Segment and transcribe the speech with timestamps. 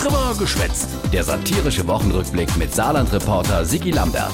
[0.00, 0.88] Drüber geschwätzt.
[1.12, 4.32] Der satirische Wochenrückblick mit Saarland-Reporter Sigi Lambert.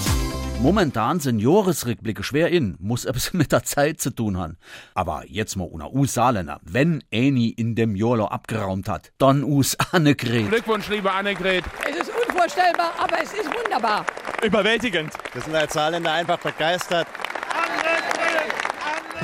[0.60, 4.58] Momentan sind Jahresrückblicke schwer in, muss etwas mit der Zeit zu tun haben.
[4.94, 9.76] Aber jetzt mal unter us Saarländer, wenn Äni in dem Jolo abgeraumt hat, dann us
[9.90, 10.48] Annegret.
[10.48, 11.64] Glückwunsch, liebe Annegret.
[11.84, 14.06] Es ist unvorstellbar, aber es ist wunderbar.
[14.44, 15.14] Überwältigend.
[15.32, 17.08] Wir sind als Saarländer einfach begeistert.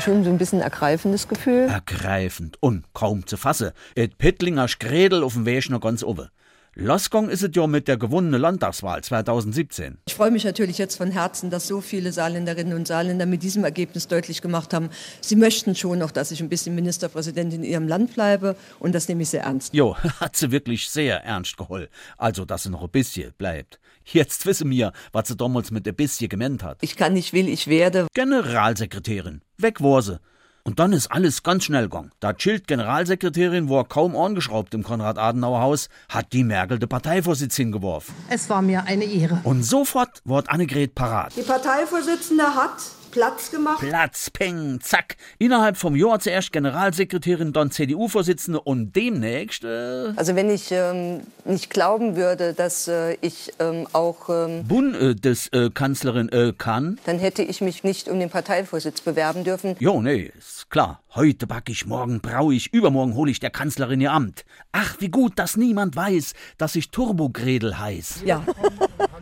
[0.01, 1.69] Schon so ein bisschen ergreifendes Gefühl.
[1.69, 3.71] Ergreifend und kaum zu fassen.
[3.95, 6.29] Et Pittlinger Skredel auf dem Weg noch ganz oben.
[6.75, 9.99] Losgong ist es ja mit der gewonnenen Landtagswahl 2017.
[10.07, 13.63] Ich freue mich natürlich jetzt von Herzen, dass so viele Saarländerinnen und Saarländer mit diesem
[13.63, 14.89] Ergebnis deutlich gemacht haben,
[15.21, 19.07] sie möchten schon noch, dass ich ein bisschen Ministerpräsidentin in ihrem Land bleibe und das
[19.07, 19.75] nehme ich sehr ernst.
[19.75, 21.91] Jo, hat sie wirklich sehr ernst geholt.
[22.17, 23.79] Also, dass sie noch ein bisschen bleibt.
[24.07, 26.79] Jetzt wissen wir, was sie damals mit ein bisschen gemeint hat.
[26.81, 28.07] Ich kann nicht, will, ich werde.
[28.15, 29.43] Generalsekretärin.
[29.63, 30.19] Weg war sie.
[30.65, 32.13] Und dann ist alles ganz schnell gegangen.
[32.21, 38.15] Da Schild Generalsekretärin war kaum angeschraubt im Konrad-Adenauer-Haus, hat die Merkel de Parteivorsitz hingeworfen.
[38.29, 39.41] Es war mir eine Ehre.
[39.43, 41.33] Und sofort wird Annegret parat.
[41.37, 42.77] Die Parteivorsitzende hat
[43.13, 43.79] Platz gemacht.
[43.81, 45.17] Platz, peng, zack.
[45.39, 49.63] Innerhalb vom Jahr zuerst Generalsekretärin, dann CDU-Vorsitzende und demnächst.
[49.63, 56.29] Äh, Also wenn ich ähm, nicht glauben würde, dass äh, ich ähm, auch, ähm, Bundeskanzlerin
[56.31, 56.99] äh, kann.
[57.05, 59.77] dann hätte ich mich nicht um den Parteivorsitz bewerben dürfen.
[59.79, 61.01] Jo, nee, ist klar.
[61.15, 64.47] Heute back ich, morgen brau ich, übermorgen hol ich der Kanzlerin ihr Amt.
[64.73, 68.23] Ach, wie gut, dass niemand weiß, dass ich Turbogredel heiß.
[68.25, 68.43] Ja.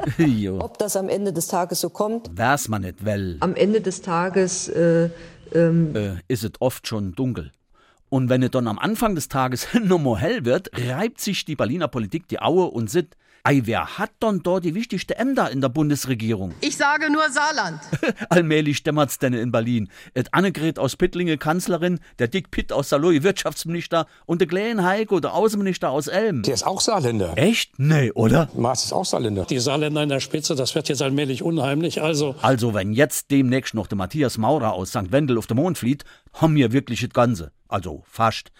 [0.59, 2.31] ob das am Ende des Tages so kommt.
[2.35, 5.11] Wär's man nicht, well, Am Ende des Tages äh,
[5.55, 7.53] ähm, äh, ist es oft schon dunkel.
[8.09, 11.57] Und wenn es dann am Anfang des Tages noch mal hell wird, reibt sich die
[11.57, 15.61] Berliner Politik die Aue und sieht, ei, wer hat dann da die wichtigste Ämter in
[15.61, 16.55] der Bundesregierung?
[16.61, 17.81] Ich sage nur Saarland.
[18.29, 19.89] Allmählich dämmert's denn in Berlin.
[20.15, 25.21] Et Annegret aus Pittlinge Kanzlerin, der Dick Pitt aus Saloy Wirtschaftsminister und der Glenn Heiko,
[25.21, 26.43] der Außenminister aus Elm.
[26.43, 27.33] Der ist auch Saarländer.
[27.37, 27.79] Echt?
[27.79, 28.49] Nee, oder?
[28.55, 29.45] Maas ist auch Saarländer.
[29.47, 32.03] Die Saarländer in der Spitze, das wird jetzt allmählich unheimlich.
[32.03, 35.13] Also Also, wenn jetzt demnächst noch der Matthias Maurer aus St.
[35.13, 37.53] Wendel auf den Mond flieht, haben wir wirklich das Ganze.
[37.69, 38.51] Also, fast.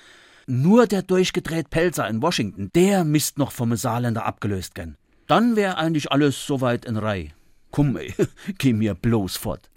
[0.47, 4.97] Nur der durchgedreht Pelzer in Washington, der misst noch vom Saarländer abgelöst gern.
[5.27, 7.31] Dann wär eigentlich alles soweit in Reihe.
[7.71, 8.15] Komm, ey,
[8.59, 9.69] geh mir bloß fort.